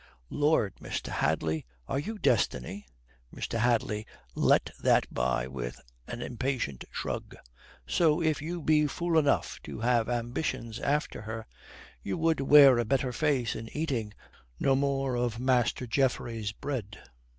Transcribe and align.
"Lord, 0.31 0.73
Mr. 0.81 1.09
Hadley, 1.09 1.63
are 1.87 1.99
you 1.99 2.17
destiny?" 2.17 2.87
Mr. 3.31 3.59
Hadley 3.59 4.07
let 4.33 4.71
that 4.79 5.05
by 5.13 5.45
with 5.47 5.79
an 6.07 6.23
impatient 6.23 6.85
shrug. 6.89 7.35
"So 7.85 8.19
if 8.19 8.41
you 8.41 8.63
be 8.63 8.87
fool 8.87 9.15
enough 9.19 9.61
to 9.61 9.81
have 9.81 10.09
ambitions 10.09 10.79
after 10.79 11.21
her, 11.21 11.45
you 12.01 12.17
would 12.17 12.39
wear 12.41 12.79
a 12.79 12.83
better 12.83 13.11
face 13.13 13.55
in 13.55 13.69
eating 13.77 14.11
no 14.59 14.75
more 14.75 15.15
of 15.15 15.39
Master 15.39 15.85
Geoffrey's 15.85 16.51
bread." 16.51 16.97